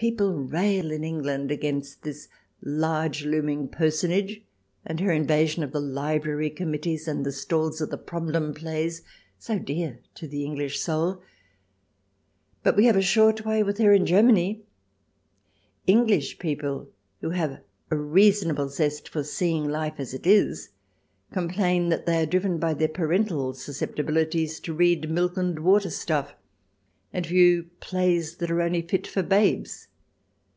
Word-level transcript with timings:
People 0.00 0.36
rail 0.44 0.92
in 0.92 1.02
England 1.02 1.50
against 1.50 2.02
this 2.04 2.28
large 2.62 3.24
looming 3.24 3.68
284 3.68 3.68
THE 3.68 3.74
DESIRABLE 3.74 4.14
ALIEN 4.14 4.44
[ch. 4.44 4.44
xx 4.44 4.46
personage, 4.46 4.46
and 4.86 5.00
her 5.00 5.12
invasion 5.12 5.62
of 5.64 5.72
the 5.72 5.80
library 5.80 6.50
com 6.50 6.72
mittees 6.72 7.08
and 7.08 7.26
the 7.26 7.32
stalls 7.32 7.82
at 7.82 7.90
the" 7.90 7.98
problem" 8.12 8.54
plays, 8.54 9.02
so 9.40 9.58
dear 9.58 9.98
to 10.14 10.28
the 10.28 10.44
English 10.44 10.78
soul. 10.78 11.20
But 12.62 12.76
we 12.76 12.84
have 12.84 12.94
a 12.94 13.02
short 13.02 13.44
way 13.44 13.64
with 13.64 13.78
her 13.78 13.92
in 13.92 14.06
Germany. 14.06 14.62
English 15.88 16.38
people, 16.38 16.90
who 17.20 17.30
have 17.30 17.58
a 17.90 17.96
reasonable 17.96 18.68
zest 18.68 19.08
for 19.08 19.24
seeing 19.24 19.68
life 19.68 19.94
as 19.98 20.14
it 20.14 20.28
is, 20.28 20.68
complain 21.32 21.88
that 21.88 22.06
they 22.06 22.22
are 22.22 22.26
driven 22.26 22.58
by 22.58 22.72
their 22.74 22.86
parental 22.86 23.52
susceptibilities 23.52 24.60
to 24.60 24.72
read 24.72 25.10
milk 25.10 25.36
and 25.36 25.58
water 25.58 25.90
stuff, 25.90 26.34
and 27.12 27.24
view 27.24 27.66
plays 27.80 28.36
that 28.36 28.50
are 28.50 28.60
only 28.60 28.82
fit 28.82 29.06
for 29.06 29.22
babes. 29.22 29.86